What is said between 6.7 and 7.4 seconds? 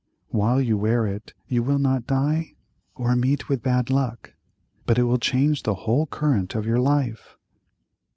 life."